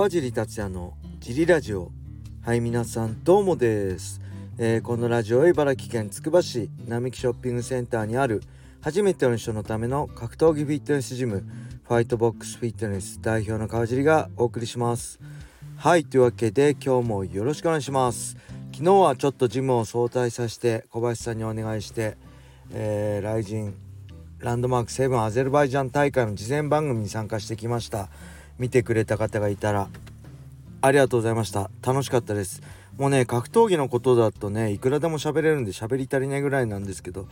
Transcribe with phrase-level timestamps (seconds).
[0.00, 1.92] 川尻達也のジリラジオ。
[2.40, 4.22] はい皆さんどうもです、
[4.56, 8.42] えー、このラジオは茨城県つくば市並木ショッピングセンターにある
[8.80, 11.44] 初めての人のための格闘技フィットネスジム
[11.84, 15.20] ファイトボックスフィットネス代表の川尻がお送りします。
[15.76, 18.38] はいというわけで今日もよろしくお願いします。
[18.72, 22.16] 昨日はちょっとジムを早退させて小林さんにお願いして、
[22.72, 23.74] えー、来人
[24.38, 28.08] ランドマークセブンアゼルバイジャン大会の事前番組に参加してきました。
[28.60, 29.88] 見てくれた方がいたら
[30.82, 31.70] ありがとうございました。
[31.82, 32.62] 楽しかったです。
[32.98, 37.26] もうね格闘技のことだとねいくらでも喋れるんで喋り足りないぐらいなんですけど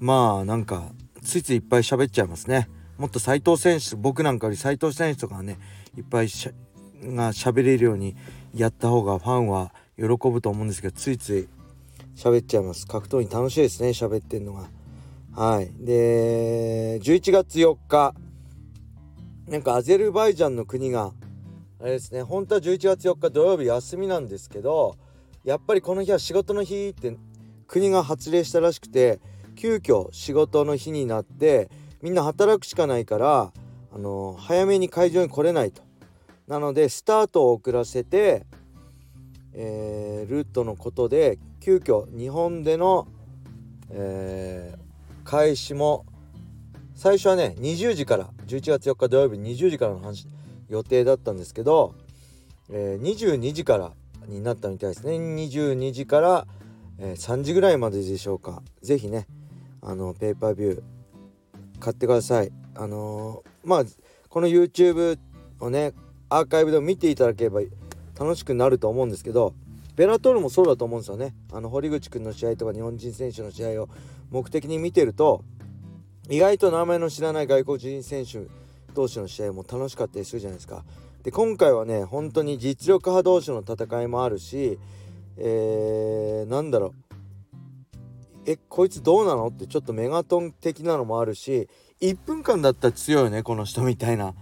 [0.00, 0.90] まあなんか
[1.22, 2.68] ついついいっぱい喋っちゃいますね。
[2.96, 5.58] もっと斉藤選手僕なんかより斉藤選手とかね
[5.96, 6.50] いっぱいし
[7.02, 8.16] が喋れるように
[8.54, 11.48] やった方がファンは喜ぶと思うんですけどついつい
[12.16, 12.86] 喋っちゃいます。
[12.86, 14.70] 格闘技楽しいですね喋ってんのが。
[15.34, 15.70] はい。
[15.78, 18.14] で11月4日。
[19.52, 21.12] なんかアゼルバイジャンの国が
[21.78, 24.96] あれですね本当は11月4日土曜日休みなんですけど
[25.44, 27.18] やっぱりこの日は仕事の日って
[27.66, 29.20] 国が発令したらしくて
[29.54, 31.68] 急遽仕事の日になって
[32.00, 33.52] みんな働くしかないから
[33.94, 35.82] あの早めに会場に来れないと。
[36.48, 38.46] なのでスタートを遅らせて、
[39.52, 43.06] えー、ルートのことで急遽日本での、
[43.90, 46.06] えー、開始も
[46.94, 50.26] 最初はね20時から11月4日土曜日20時からの話
[50.68, 51.94] 予定だったんですけど、
[52.70, 53.92] えー、22時から
[54.26, 55.14] になったみたいですね。
[55.14, 56.46] 22時から、
[56.98, 58.62] えー、3時ぐらいまででしょうか。
[58.82, 59.26] 是非ね
[59.80, 60.82] あのペーパービュー
[61.80, 62.52] 買ってください。
[62.74, 63.84] あのー、まあ
[64.28, 65.18] この YouTube
[65.60, 65.92] をね
[66.28, 67.60] アーカイブでも見ていただければ
[68.18, 69.54] 楽しくなると思うんですけど
[69.96, 71.34] ベラトールもそうだと思うんですよね。
[71.52, 73.88] あの堀口くんの試合とか日本人選手の試合を
[74.30, 75.44] 目的に見てると
[76.28, 78.46] 意外と名前の知らない外国人選手
[78.94, 80.84] 同士の試合も楽しかったりするじゃないですか。
[81.22, 84.78] で今回はね本当に実力派同士の戦いもあるし、
[85.36, 86.92] えー、なんだろう。
[88.44, 89.46] えこいつどうなの？
[89.48, 91.68] ってちょっとメガトン的なのもあるし
[92.00, 94.34] 1分間だったら強いよねこの人みたいな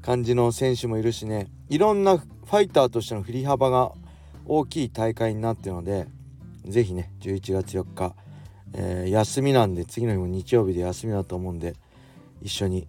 [0.00, 1.48] 感じの選手もいるしね。
[1.68, 3.92] いろんなファイターとしての振り幅が
[4.46, 6.06] 大きい大会になってるので
[6.64, 8.14] 是非ね11月4日
[8.74, 11.74] えー、休みなんで次の日も日曜日で休みだと思うんで
[12.42, 12.86] 一緒に、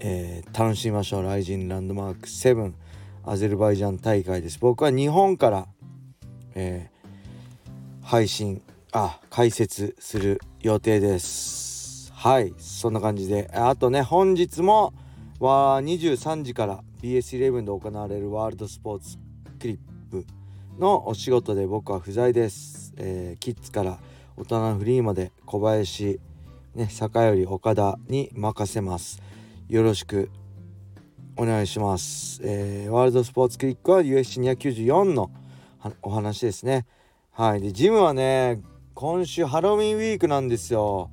[0.00, 1.22] えー、楽しみましょう。
[1.24, 2.72] ライジンランドマーク7
[3.24, 4.58] アゼルバイジャン大会です。
[4.60, 5.66] 僕は日本から、
[6.54, 8.62] えー、配信
[8.92, 12.12] あ解説する予定です。
[12.12, 13.50] はいそんな感じで。
[13.52, 14.92] あとね本日も
[15.40, 19.18] は23時から BS11 で行われるワールドスポーツ
[19.58, 19.78] クリッ
[20.10, 20.24] プ
[20.78, 23.98] のお仕事で僕は不在です、えー、キッズから
[24.36, 26.18] 大人のフリーまで小林
[26.74, 29.22] ね坂よ岡田に任せます。
[29.68, 30.30] よろしく
[31.36, 35.30] お願いします、えー、ワールドスポーツクリックは USC294 の
[36.02, 36.86] お話ですね。
[37.32, 37.60] はい。
[37.60, 38.60] でジムはね
[38.94, 41.10] 今週ハロウィンウィークなんですよ。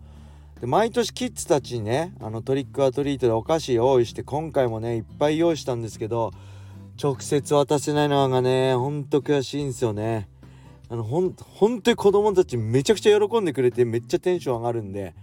[0.59, 6.31] で毎年キッズたちにねあのトリックアトリートでお菓子用意して今回もねいっぱい用意したんですけど
[7.01, 10.29] 直接渡せないのがねほんと悔しいんですよね。
[10.91, 15.16] あのほん本当に子供たちめちゃくちゃ喜んでくれてめっちゃテンション上がるんで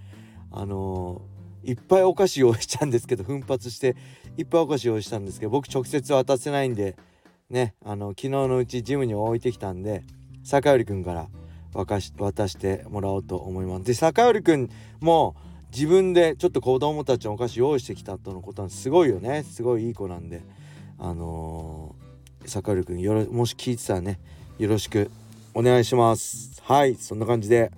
[0.51, 3.95] あのー、いっぱいお菓子用意したんですけど奮発して
[4.39, 6.97] いっぱいお菓子用意したんですけど僕直接渡せないんで
[7.51, 10.05] ねあの昨日のうちジムに置いてきたんで
[10.43, 11.29] 坂寄くんから
[11.75, 13.85] 渡し渡してもらおうと思います。
[13.85, 15.37] で坂寄くんも
[15.71, 19.43] 自分でちょっと子供たちのお菓子用意してきたとのことはすごいよね。
[19.43, 20.41] すごいいい子なんで
[20.99, 24.19] あのー、坂寄くんよろもし聞いてたらね
[24.59, 25.11] よろしく
[25.58, 26.62] お願いします。
[26.62, 27.72] はいそんな感じで。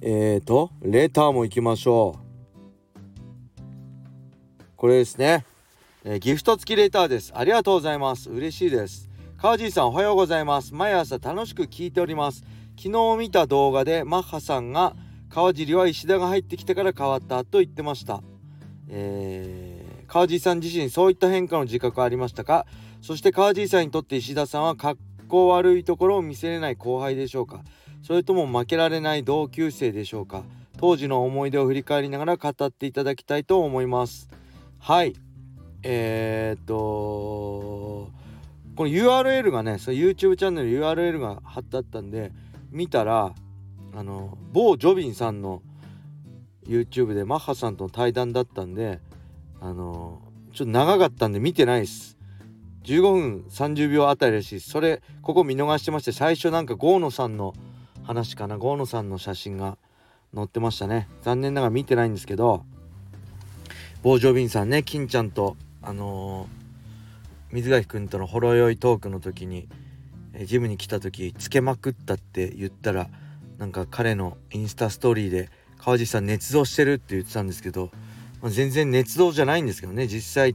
[0.00, 3.62] えーとレターも行きましょう。
[4.74, 5.46] これですね、
[6.02, 7.30] えー、ギフト付きレターです。
[7.32, 8.28] ありがとうございます。
[8.28, 9.08] 嬉しいです。
[9.38, 10.74] 川尻さんおはようございます。
[10.74, 12.42] 毎朝楽しく聞いております。
[12.76, 14.96] 昨日見た動画でマッハさんが
[15.28, 18.20] 川尻は石田が入ってきてから変わったと言ってました。
[18.88, 22.66] えー、川尻さん自身そういった変化の自覚はありましたか？
[23.00, 24.96] そして川尻さんにとって石田さんはかっ
[25.26, 27.62] こ悪いところを見せれない後輩でしょうか？
[28.02, 30.42] それとも負けられない同級生でしょうか？
[30.78, 34.28] 当時の思い出を振り返りながら語っていただきたいと思います。
[34.78, 35.14] はい。
[35.82, 38.10] えー、っと
[38.74, 42.32] この URL がねその YouTube チャンネル URL が貼ってあったんで
[42.70, 43.34] 見たら
[43.94, 45.62] あの某ジョビンさんの
[46.66, 49.00] YouTube でマッハさんとの対談だったんで
[49.60, 50.20] あの
[50.52, 52.15] ちょっと長かったんで見てないです。
[52.86, 57.52] 15分30秒あたりだしいそれここ見逃してまして最初なんか郷野さんの
[58.04, 58.56] 話かな。
[58.56, 59.76] 郷野さんの写真が
[60.32, 61.08] 載ってましたね。
[61.22, 62.64] 残念ながら見てないんですけど
[64.02, 69.68] ボージョビンさんね金ちゃんとあのー、水垣君とのほろ酔いトークの時に、
[70.44, 73.08] ジムに来た時つけまくったって言ったら
[73.58, 75.48] なんか彼のインスタストーリーで
[75.78, 77.90] 川地さん捏造してるって言ってたんですけど、
[78.42, 80.54] まあ、全然捏造じゃないんですけどね実際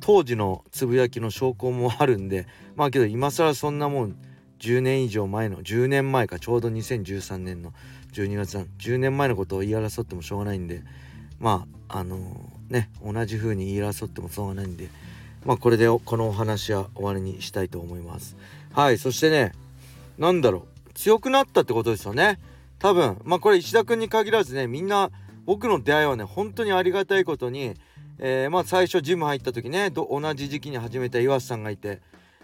[0.00, 4.16] 当時のつぶやきの証拠もあるんでまあけど今更そんなもん
[4.58, 7.72] 10年以上前の10年前かちょうど2013年の
[8.12, 10.82] 12月10年前のことを言い争ってもしょうがないんで
[11.38, 14.88] まああのー、ね同じ風に言い争ってもしょうがないんで
[15.44, 18.36] まあこれでこのお話は終わりにしたいと思います。
[18.72, 19.52] はいそしてね
[20.18, 22.38] 何だろう強くなったってことですよね。
[22.78, 25.10] 多分まあこれ石田君に限らずねみんな
[25.44, 27.74] 僕の出会いはね本当にありがたいことに
[28.18, 32.00] えー、まあ最初ジム入った時ね同じ時期に始めた岩瀬さんがいて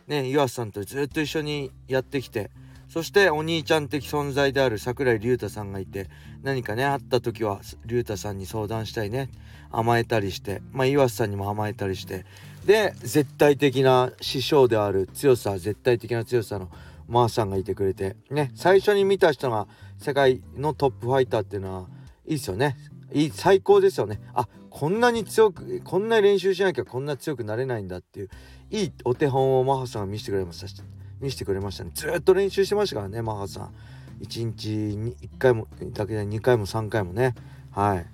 [0.06, 2.50] ね岩瀬さんとずっと一緒にやってきて
[2.88, 6.10] そしてお兄ちゃん的存在である櫻井隆太さんがいて
[6.42, 9.30] 何かね会った時は隆太さんに相談したいね。
[9.72, 12.26] 甘えたりしてまあ岩瀬さんにも甘えたりして
[12.66, 16.68] で絶対的な師匠である強さ絶対的な強さの
[17.08, 19.66] マーさんがいてくれてね最初に見た人が
[19.98, 21.86] 世界のトップファイターっていうのは
[22.26, 22.76] いいですよね。
[23.14, 24.20] いい最高ですよね。
[24.34, 28.30] あこんなに強くこんな練習しなきゃこんな強くなれないんだっていう
[28.70, 30.82] いいお手本をマハさんが見せてくれました
[31.20, 31.90] 見せてくれましたね。
[31.94, 33.74] ずっと練習してましたからねマハさん。
[34.22, 37.34] 1日に1回もだけで2回も3回もね。
[37.70, 38.06] はい。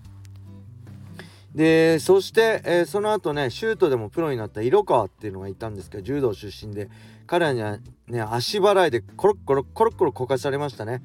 [1.55, 6.89] でそして、えー、その後ねシュートでもプロになった色川っていうのがいたんですけど柔道出身で
[7.27, 11.03] 彼らにはね足払いでコロッコロコロッコロこかされましたね。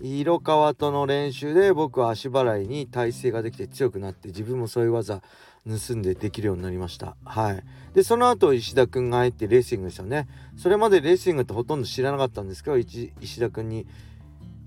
[0.00, 5.22] 色川との練習で僕は足払いに体勢ができて強くなって自分もそういう技
[5.66, 7.16] 盗んでできるようになりました。
[7.24, 7.64] はい。
[7.94, 10.26] でその後石田くんが入ってレーシングですよね。
[10.56, 13.86] それまでレーシングってほとんど知らなかったんですけど石田くんに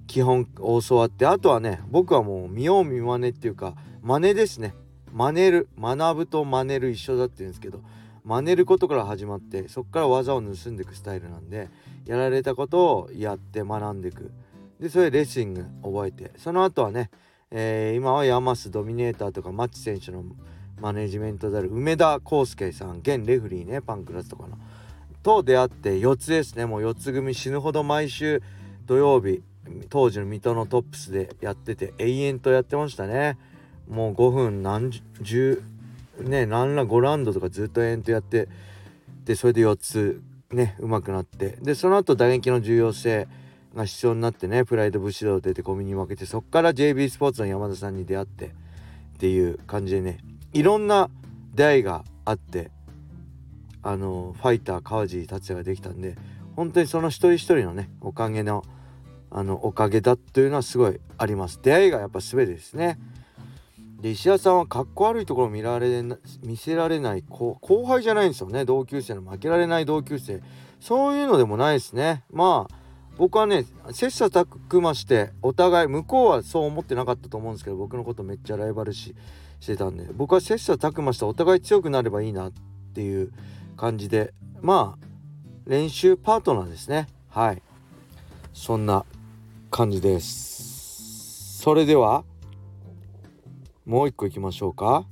[0.08, 4.76] 基本教わってあとはね僕はもう見よう見まねっていうか真似ですね。
[5.12, 7.82] 真似る学ぶと真似る一緒だって言うんですけど
[8.24, 11.70] 真似ることから始まってそこから技を盗んでいくスタイルなんで
[12.06, 14.32] やられたことをやって学んでいく。
[14.84, 16.32] でそれレーシング覚えて。
[16.36, 17.10] その後はね、
[17.52, 20.26] えー、今はヤマスドミネーターとかマッチ選手の
[20.82, 24.58] マネジメントである梅田康介さん現レフリーねパンクラスとかの。
[25.24, 26.66] と出会って4つですね。
[26.66, 28.44] もう4つ組死ぬほど毎週
[28.86, 29.42] 土曜日
[29.90, 33.38] 当時の水戸のトップスでやってて永遠とやってましたね。
[33.88, 34.92] もう5分何
[35.22, 35.64] 十
[36.20, 38.50] ね何ら5ラウンドとかずっと延々とやって
[39.24, 40.22] でそれで4つ
[40.52, 41.58] ね上手くなって。
[41.62, 43.30] でその後打撃の重要性
[43.76, 48.50] が必要になってねプライド武士道出てコミに負けてそっから JB スポーツの山田さんに出会ってっ
[49.18, 50.20] ていう感じでね
[50.54, 51.10] いろんな
[51.54, 52.72] 出会いがあって
[53.82, 56.16] あのファイター川尻達也ができたんで
[56.56, 58.64] 本当にその一人一人のねおかげの
[59.36, 61.60] あのおかげだというのはすごいあります。
[61.64, 63.00] 出会いがやっぱ全てですね。
[64.00, 66.04] で石田さんはかっこ悪いところを見られ
[66.44, 68.64] 見せられない後輩じゃないんですよね。
[68.64, 70.44] 同級生の負けられない同級生。
[70.80, 72.24] そういうのでもないですね。
[72.32, 72.83] まあ
[73.18, 79.16] 僕はね切磋琢磨してお互い向こうはそう思ってなかったと思うんですけど僕のことめっちゃライバル視
[79.60, 82.54] してたんで僕は切磋琢磨してお互い強くなればいいなっ
[82.94, 83.32] ていう
[83.78, 85.14] 感じでまあ
[85.66, 87.08] 練習パートナーですね。
[87.30, 87.62] はい。
[88.54, 89.06] そんな
[89.72, 91.60] 感じです。
[91.60, 92.26] それでは
[93.86, 95.06] もう一個いきましょうか。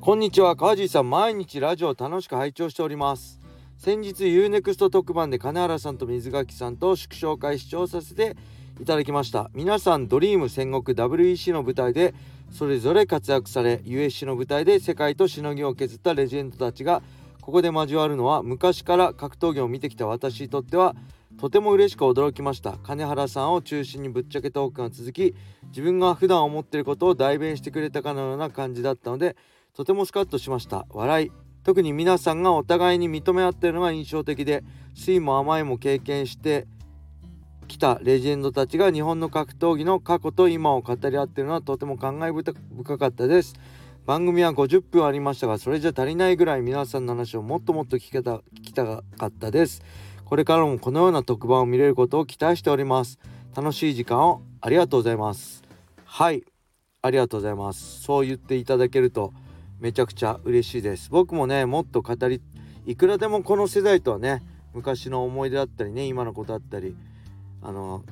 [0.00, 0.54] こんにちは。
[0.54, 3.40] 川地さん毎日ラジオ楽しく拝聴しております。
[3.78, 8.36] 先日 UNEXT 特番で金原さんと水垣さんと祝勝会視聴させて
[8.80, 9.52] いただきました。
[9.54, 12.12] 皆さんドリーム戦国 WEC の舞台で
[12.50, 17.02] それぞれ活躍され USC の舞台で世界としのぎを削ったレジェンドたちが
[17.40, 20.96] ここで交わるのは昔から格闘技を見てきた私にとっては
[21.38, 22.78] とても嬉しく驚きました。
[22.82, 25.36] 金原さんを中心にぶっちゃけトークが続き
[25.68, 29.36] 自分が普段思っていることを代弁してくれたかのような感じだったので
[29.72, 30.84] とてもスカッとしました。
[30.90, 31.30] 笑い
[31.64, 36.66] 特に皆さんがお互いに認め合っているのが印象的で酸いも甘いも経験して
[37.68, 43.54] きたレジェンドたちが日本の格闘技の過去と今を語り合っているのはとても感慨深かったです。
[44.06, 49.82] 番組は50分ありましたがそれじゃ足りないぐらい皆さんの話をもっともっと聞けた聞きたかったです。
[50.24, 53.18] これからもこのような特番を見れることを期待しております。
[53.54, 55.62] 楽しい時間をありがとうございます。
[56.04, 56.42] はい
[57.02, 58.00] ありがとうございます。
[58.00, 59.34] そう言っていただけると
[59.80, 61.10] めちゃくちゃ嬉しいです。
[61.10, 62.40] 僕もねもっと語り
[62.86, 64.42] いくらでもこの世代とはね
[64.74, 66.96] 昔の思い出だったりね今のことだったり
[67.62, 68.04] あの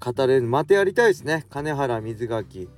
[0.00, 1.46] 語れるまたやりたいですね。
[1.50, 2.68] 金原水垣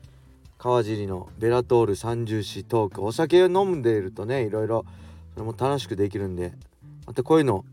[0.59, 4.85] 川尻のベラトール三重視トークお酒を飲んでいるとねいろいろ
[5.35, 6.53] それも楽しくできるんで
[7.07, 7.65] またこういうの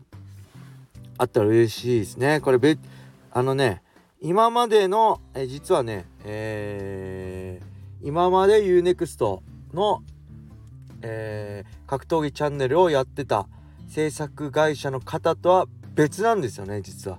[1.18, 2.40] あったら嬉しいですね。
[2.40, 2.78] これべ
[3.30, 3.82] あのね
[4.20, 9.40] 今までのえ実はねえー、今まで UNEXT
[9.74, 10.02] の
[11.02, 13.46] えー、格闘技チャンネルをやってた
[13.88, 17.18] 制作会社の方とは別なんですよね実は。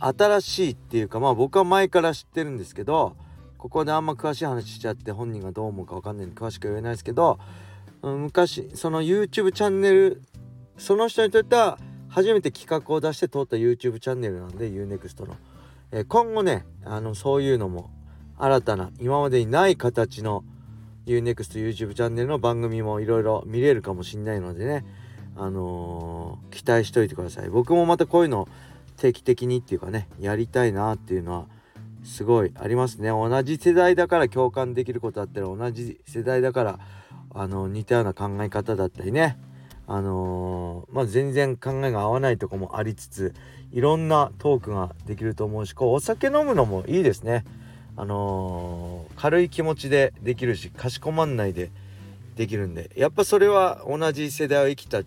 [0.00, 3.16] 新しいっていうかまあ僕は前から知ってるんですけど
[3.58, 7.38] ここであんま詳しい話しちゃって本人がどう思うか分かんないんで詳しく言えないですけど
[8.02, 10.22] 昔その YouTube チャンネル
[10.78, 15.36] その人にとっては初めて企画を出して通った YouTube チャンネルなんで UNEXT の、
[15.92, 17.90] えー、今後ねあのそういうのも
[18.38, 20.42] 新たな今までにない形の
[21.06, 24.84] UNEXTYouTube チャンネルの番組もいろいろ見れるかもしんないのでね。
[25.36, 27.48] あのー、期待しといてください。
[27.48, 28.48] 僕もまたこういうの
[28.96, 31.46] 定期的にっていうかねやりたいなっていうのは
[32.04, 33.08] すごいありますね。
[33.08, 36.78] 同じ世代だから共感できることあったら同じ世代だから
[37.32, 39.38] あの似たような考え方だったりね。
[39.86, 43.34] あのー、まあ、全然考えが合わないとこもありつつ
[43.72, 47.44] いろんなトークができると思うしこうお酒飲むのもいいですね。
[48.00, 51.70] あのー、軽い気持ちでできるしかしこまんないで
[52.34, 55.02] できるんでやっぱそれは同じ世代を生きた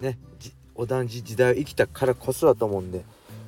[0.00, 0.18] ね
[0.74, 3.04] 同じ時代を生きたからこそだと思うんで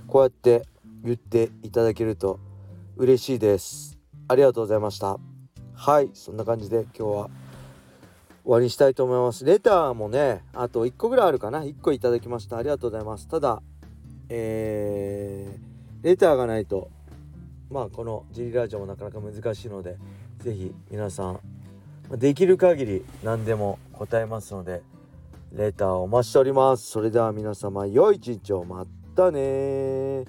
[0.06, 0.66] こうやって
[1.02, 2.38] 言っていただけると
[2.98, 3.96] 嬉しいです。
[4.28, 5.16] ありがとうございました。
[5.74, 7.30] はいそんな感じで今日は終
[8.44, 9.46] わりにしたいと思います。
[9.46, 11.62] レターもねあと1個ぐらいあるかな。
[11.62, 12.58] 1個いただきました。
[12.58, 13.28] ありがとうございます。
[13.28, 13.62] ただ
[14.28, 16.90] えー、レターがないと
[17.70, 19.96] まあこのジリラジオもなかなか難しいので
[20.38, 21.40] 是非皆さん
[22.12, 24.82] できる限り何でも答えますので
[25.52, 26.90] レターをお待ちしております。
[26.90, 28.64] それでは皆様良い一日を。
[28.64, 30.24] またね